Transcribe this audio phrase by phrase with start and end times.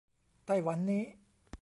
[0.45, 1.03] ไต้หวันนี้